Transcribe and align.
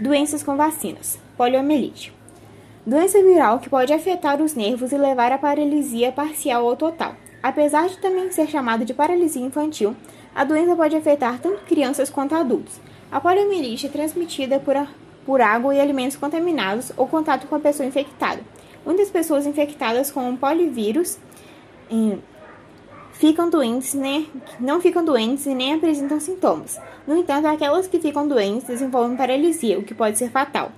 Doenças 0.00 0.44
com 0.44 0.56
vacinas. 0.56 1.18
Poliomielite. 1.36 2.14
Doença 2.86 3.20
viral 3.20 3.58
que 3.58 3.68
pode 3.68 3.92
afetar 3.92 4.40
os 4.40 4.54
nervos 4.54 4.92
e 4.92 4.96
levar 4.96 5.32
à 5.32 5.38
paralisia 5.38 6.12
parcial 6.12 6.64
ou 6.64 6.76
total. 6.76 7.16
Apesar 7.42 7.88
de 7.88 7.98
também 7.98 8.30
ser 8.30 8.46
chamada 8.46 8.84
de 8.84 8.94
paralisia 8.94 9.44
infantil, 9.44 9.96
a 10.32 10.44
doença 10.44 10.76
pode 10.76 10.94
afetar 10.94 11.40
tanto 11.40 11.64
crianças 11.64 12.08
quanto 12.08 12.36
adultos. 12.36 12.80
A 13.10 13.20
poliomielite 13.20 13.86
é 13.86 13.90
transmitida 13.90 14.60
por, 14.60 14.76
a, 14.76 14.86
por 15.26 15.40
água 15.40 15.74
e 15.74 15.80
alimentos 15.80 16.16
contaminados 16.16 16.92
ou 16.96 17.08
contato 17.08 17.48
com 17.48 17.56
a 17.56 17.60
pessoa 17.60 17.84
infectada. 17.84 18.40
Muitas 18.86 19.10
pessoas 19.10 19.46
infectadas 19.46 20.12
com 20.12 20.30
o 20.30 20.36
polivírus 20.36 21.18
ficam 23.18 23.50
doentes, 23.50 23.94
nem, 23.94 24.28
não 24.60 24.80
ficam 24.80 25.04
doentes 25.04 25.44
e 25.44 25.54
nem 25.54 25.74
apresentam 25.74 26.20
sintomas. 26.20 26.80
No 27.06 27.16
entanto, 27.16 27.46
aquelas 27.46 27.88
que 27.88 27.98
ficam 27.98 28.26
doentes 28.26 28.66
desenvolvem 28.66 29.16
paralisia, 29.16 29.78
o 29.78 29.82
que 29.82 29.92
pode 29.92 30.16
ser 30.16 30.30
fatal. 30.30 30.70